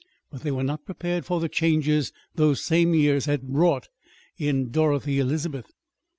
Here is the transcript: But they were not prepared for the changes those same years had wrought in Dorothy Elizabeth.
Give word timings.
But 0.31 0.41
they 0.41 0.49
were 0.49 0.63
not 0.63 0.83
prepared 0.87 1.25
for 1.27 1.39
the 1.39 1.47
changes 1.47 2.11
those 2.33 2.63
same 2.63 2.95
years 2.95 3.25
had 3.25 3.41
wrought 3.53 3.87
in 4.35 4.71
Dorothy 4.71 5.19
Elizabeth. 5.19 5.71